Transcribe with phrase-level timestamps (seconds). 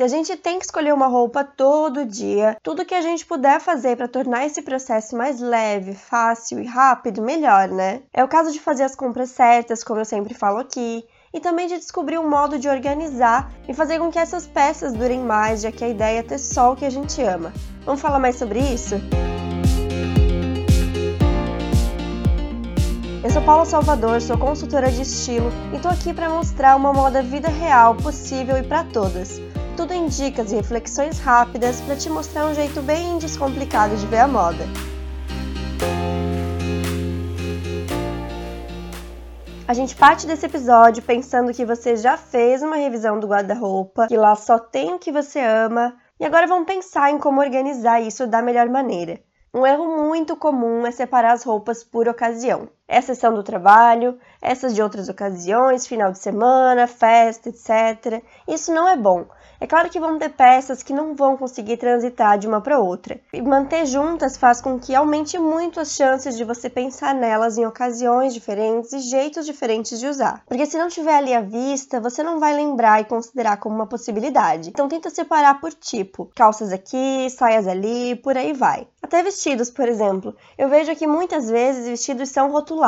[0.00, 3.60] Se a gente tem que escolher uma roupa todo dia, tudo que a gente puder
[3.60, 8.00] fazer para tornar esse processo mais leve, fácil e rápido, melhor, né?
[8.10, 11.66] É o caso de fazer as compras certas, como eu sempre falo aqui, e também
[11.66, 15.70] de descobrir um modo de organizar e fazer com que essas peças durem mais, já
[15.70, 17.52] que a ideia é ter só o que a gente ama.
[17.84, 18.94] Vamos falar mais sobre isso?
[23.22, 27.22] Eu sou Paula Salvador, sou consultora de estilo e tô aqui para mostrar uma moda
[27.22, 29.38] vida real, possível e para todas.
[29.80, 34.18] Tudo em dicas e reflexões rápidas para te mostrar um jeito bem descomplicado de ver
[34.18, 34.62] a moda.
[39.66, 44.18] A gente parte desse episódio pensando que você já fez uma revisão do guarda-roupa, que
[44.18, 48.26] lá só tem o que você ama, e agora vamos pensar em como organizar isso
[48.26, 49.18] da melhor maneira.
[49.54, 52.68] Um erro muito comum é separar as roupas por ocasião.
[52.90, 58.20] Essa são do trabalho, essas de outras ocasiões, final de semana, festa, etc.
[58.48, 59.26] Isso não é bom,
[59.62, 63.20] é claro que vão ter peças que não vão conseguir transitar de uma para outra.
[63.30, 67.66] E manter juntas faz com que aumente muito as chances de você pensar nelas em
[67.66, 70.42] ocasiões diferentes e jeitos diferentes de usar.
[70.48, 73.86] Porque se não tiver ali à vista, você não vai lembrar e considerar como uma
[73.86, 74.70] possibilidade.
[74.70, 78.88] Então tenta separar por tipo, calças aqui, saias ali, por aí vai.
[79.02, 80.34] Até vestidos, por exemplo.
[80.56, 82.79] Eu vejo que muitas vezes vestidos são rotulados.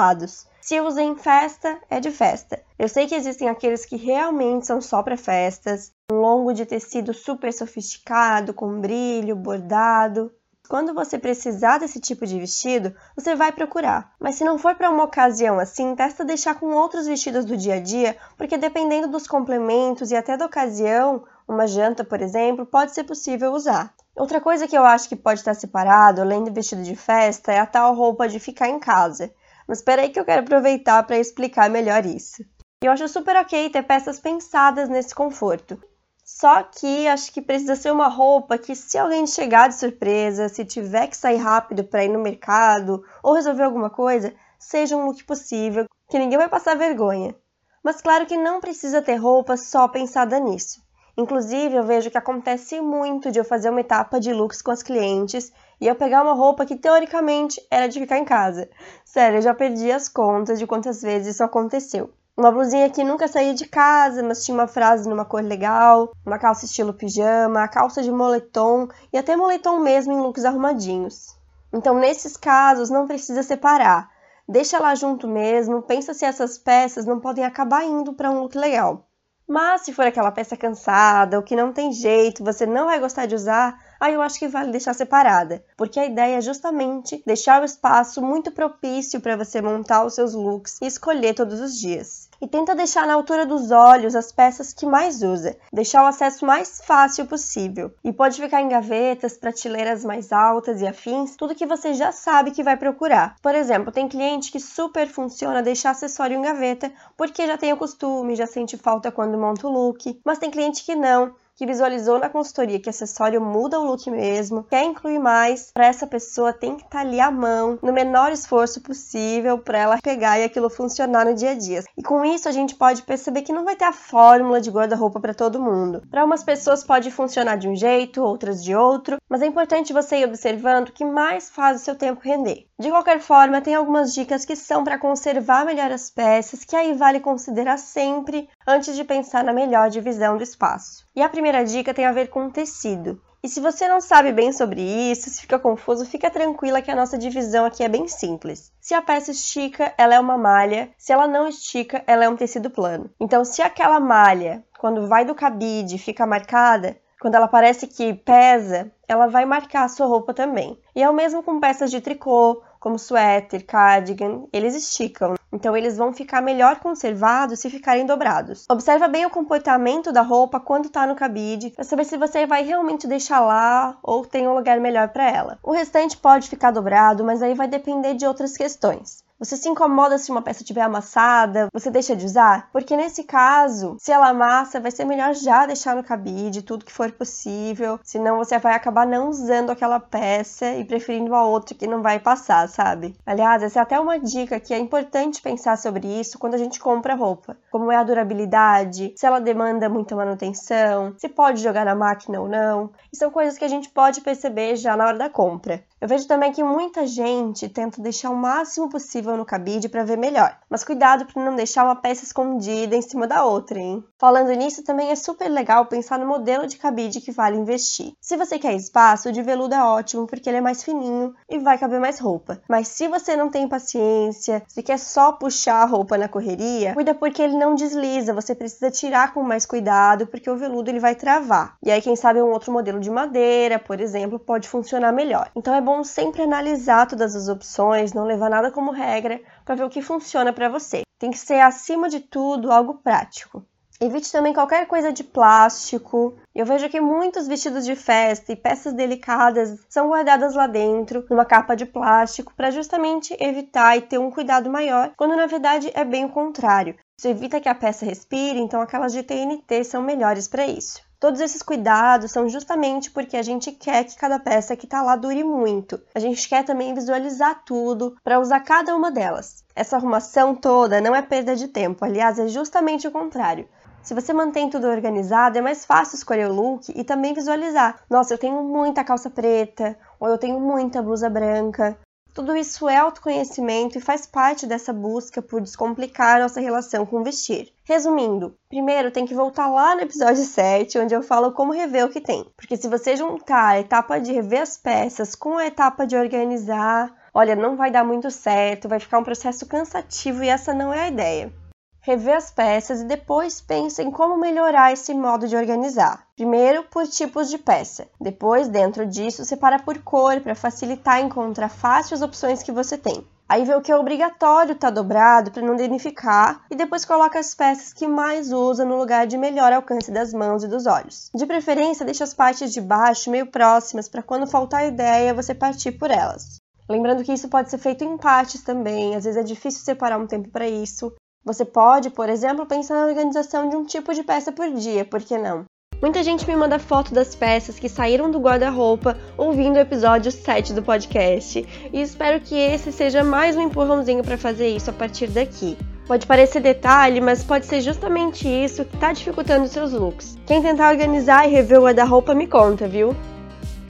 [0.60, 2.62] Se usa em festa, é de festa.
[2.78, 7.12] Eu sei que existem aqueles que realmente são só para festas, um longo de tecido
[7.12, 10.32] super sofisticado, com brilho, bordado.
[10.68, 14.12] Quando você precisar desse tipo de vestido, você vai procurar.
[14.20, 17.74] Mas se não for para uma ocasião assim, testa deixar com outros vestidos do dia
[17.74, 22.94] a dia, porque dependendo dos complementos e até da ocasião, uma janta, por exemplo, pode
[22.94, 23.92] ser possível usar.
[24.14, 27.58] Outra coisa que eu acho que pode estar separado, além do vestido de festa, é
[27.58, 29.32] a tal roupa de ficar em casa.
[29.66, 32.44] Mas espera aí que eu quero aproveitar para explicar melhor isso.
[32.82, 35.80] Eu acho super ok ter peças pensadas nesse conforto.
[36.24, 40.64] Só que acho que precisa ser uma roupa que, se alguém chegar de surpresa, se
[40.64, 45.22] tiver que sair rápido para ir no mercado ou resolver alguma coisa, seja um look
[45.24, 47.34] possível, que ninguém vai passar vergonha.
[47.82, 50.80] Mas claro que não precisa ter roupa só pensada nisso.
[51.16, 54.82] Inclusive, eu vejo que acontece muito de eu fazer uma etapa de looks com as
[54.82, 55.52] clientes
[55.82, 58.70] e eu pegar uma roupa que teoricamente era de ficar em casa.
[59.04, 62.08] Sério, eu já perdi as contas de quantas vezes isso aconteceu.
[62.36, 66.38] Uma blusinha que nunca saía de casa, mas tinha uma frase numa cor legal, uma
[66.38, 71.36] calça estilo pijama, calça de moletom e até moletom mesmo em looks arrumadinhos.
[71.72, 74.08] Então, nesses casos, não precisa separar.
[74.48, 78.56] Deixa lá junto mesmo, pensa se essas peças não podem acabar indo para um look
[78.56, 79.08] legal.
[79.48, 83.26] Mas se for aquela peça cansada ou que não tem jeito, você não vai gostar
[83.26, 87.62] de usar, aí eu acho que vale deixar separada, porque a ideia é justamente deixar
[87.62, 92.28] o espaço muito propício para você montar os seus looks e escolher todos os dias
[92.42, 96.44] e tenta deixar na altura dos olhos as peças que mais usa, deixar o acesso
[96.44, 97.92] mais fácil possível.
[98.02, 102.50] E pode ficar em gavetas, prateleiras mais altas e afins, tudo que você já sabe
[102.50, 103.36] que vai procurar.
[103.40, 107.76] Por exemplo, tem cliente que super funciona deixar acessório em gaveta porque já tem o
[107.76, 112.18] costume, já sente falta quando monta o look, mas tem cliente que não, que visualizou
[112.18, 116.76] na consultoria que acessório muda o look mesmo, quer incluir mais, para essa pessoa tem
[116.76, 120.68] que estar tá ali à mão, no menor esforço possível para ela pegar e aquilo
[120.68, 121.82] funcionar no dia a dia.
[121.96, 125.20] E com isso a gente pode perceber que não vai ter a fórmula de guarda-roupa
[125.20, 126.02] para todo mundo.
[126.10, 130.18] Para umas pessoas pode funcionar de um jeito, outras de outro, mas é importante você
[130.18, 132.66] ir observando o que mais faz o seu tempo render.
[132.78, 136.92] De qualquer forma, tem algumas dicas que são para conservar melhor as peças, que aí
[136.92, 141.06] vale considerar sempre antes de pensar na melhor divisão do espaço.
[141.14, 143.20] E a primeira dica tem a ver com tecido.
[143.42, 146.94] E se você não sabe bem sobre isso, se fica confuso, fica tranquila que a
[146.94, 148.70] nossa divisão aqui é bem simples.
[148.80, 152.36] Se a peça estica, ela é uma malha, se ela não estica, ela é um
[152.36, 153.10] tecido plano.
[153.18, 158.92] Então, se aquela malha, quando vai do cabide, fica marcada, quando ela parece que pesa,
[159.08, 160.78] ela vai marcar a sua roupa também.
[160.94, 165.36] E é o mesmo com peças de tricô, como suéter, cardigan, eles esticam.
[165.52, 168.64] Então eles vão ficar melhor conservados se ficarem dobrados.
[168.68, 172.64] Observa bem o comportamento da roupa quando está no cabide, para saber se você vai
[172.64, 175.58] realmente deixar lá ou tem um lugar melhor para ela.
[175.62, 179.22] O restante pode ficar dobrado, mas aí vai depender de outras questões.
[179.42, 181.66] Você se incomoda se uma peça estiver amassada?
[181.72, 182.70] Você deixa de usar?
[182.72, 186.92] Porque nesse caso, se ela amassa, vai ser melhor já deixar no cabide tudo que
[186.92, 191.88] for possível, senão você vai acabar não usando aquela peça e preferindo a outra que
[191.88, 193.16] não vai passar, sabe?
[193.26, 196.78] Aliás, essa é até uma dica que é importante pensar sobre isso quando a gente
[196.78, 197.56] compra roupa.
[197.72, 202.46] Como é a durabilidade, se ela demanda muita manutenção, se pode jogar na máquina ou
[202.46, 202.92] não.
[203.12, 205.82] E são coisas que a gente pode perceber já na hora da compra.
[206.02, 210.18] Eu vejo também que muita gente tenta deixar o máximo possível no cabide para ver
[210.18, 214.02] melhor, mas cuidado para não deixar uma peça escondida em cima da outra, hein?
[214.18, 218.14] Falando nisso, também é super legal pensar no modelo de cabide que vale investir.
[218.20, 221.60] Se você quer espaço, o de veludo é ótimo porque ele é mais fininho e
[221.60, 222.60] vai caber mais roupa.
[222.68, 227.14] Mas se você não tem paciência, se quer só puxar a roupa na correria, cuida
[227.14, 231.14] porque ele não desliza, você precisa tirar com mais cuidado porque o veludo ele vai
[231.14, 231.76] travar.
[231.80, 235.48] E aí quem sabe um outro modelo de madeira, por exemplo, pode funcionar melhor.
[235.54, 239.74] Então é bom bom sempre analisar todas as opções, não levar nada como regra para
[239.74, 241.02] ver o que funciona para você.
[241.18, 243.62] Tem que ser, acima de tudo, algo prático.
[244.00, 246.34] Evite também qualquer coisa de plástico.
[246.54, 251.44] Eu vejo que muitos vestidos de festa e peças delicadas são guardadas lá dentro, numa
[251.44, 256.04] capa de plástico, para justamente evitar e ter um cuidado maior, quando na verdade é
[256.04, 256.96] bem o contrário.
[257.22, 261.00] Isso evita que a peça respire, então aquelas de TNT são melhores para isso.
[261.20, 265.14] Todos esses cuidados são justamente porque a gente quer que cada peça que está lá
[265.14, 266.02] dure muito.
[266.16, 269.62] A gente quer também visualizar tudo para usar cada uma delas.
[269.72, 273.68] Essa arrumação toda não é perda de tempo, aliás, é justamente o contrário.
[274.02, 278.00] Se você mantém tudo organizado, é mais fácil escolher o look e também visualizar.
[278.10, 281.96] Nossa, eu tenho muita calça preta, ou eu tenho muita blusa branca.
[282.34, 287.70] Tudo isso é autoconhecimento e faz parte dessa busca por descomplicar nossa relação com vestir.
[287.84, 292.08] Resumindo, primeiro tem que voltar lá no episódio 7, onde eu falo como rever o
[292.08, 292.50] que tem.
[292.56, 297.14] Porque se você juntar a etapa de rever as peças com a etapa de organizar,
[297.34, 301.02] olha, não vai dar muito certo, vai ficar um processo cansativo e essa não é
[301.02, 301.61] a ideia
[302.02, 306.26] rever as peças e depois pense em como melhorar esse modo de organizar.
[306.36, 308.08] Primeiro, por tipos de peça.
[308.20, 313.24] Depois, dentro disso, separa por cor para facilitar encontrar fácil as opções que você tem.
[313.48, 317.54] Aí vê o que é obrigatório tá dobrado para não danificar e depois coloca as
[317.54, 321.30] peças que mais usa no lugar de melhor alcance das mãos e dos olhos.
[321.34, 325.92] De preferência, deixa as partes de baixo meio próximas para quando faltar ideia você partir
[325.92, 326.62] por elas.
[326.88, 330.26] Lembrando que isso pode ser feito em partes também, às vezes é difícil separar um
[330.26, 331.12] tempo para isso.
[331.44, 335.20] Você pode, por exemplo, pensar na organização de um tipo de peça por dia, por
[335.20, 335.64] que não?
[336.00, 340.72] Muita gente me manda foto das peças que saíram do guarda-roupa ouvindo o episódio 7
[340.72, 345.26] do podcast, e espero que esse seja mais um empurrãozinho para fazer isso a partir
[345.26, 345.76] daqui.
[346.06, 350.38] Pode parecer detalhe, mas pode ser justamente isso que está dificultando seus looks.
[350.46, 353.16] Quem tentar organizar e rever o guarda-roupa me conta, viu?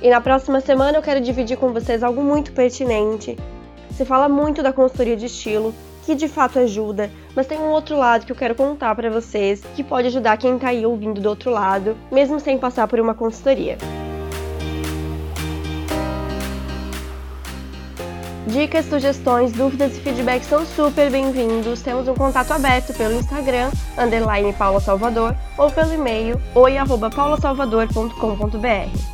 [0.01, 3.37] E na próxima semana eu quero dividir com vocês algo muito pertinente.
[3.95, 7.97] Se fala muito da consultoria de estilo, que de fato ajuda, mas tem um outro
[7.97, 11.29] lado que eu quero contar para vocês que pode ajudar quem tá aí ouvindo do
[11.29, 13.79] outro lado, mesmo sem passar por uma consultoria.
[18.47, 21.81] Dicas, sugestões, dúvidas e feedbacks são super bem-vindos.
[21.81, 29.12] Temos um contato aberto pelo Instagram, underline Paula Salvador, ou pelo e-mail oi.paulasalvador.com.br.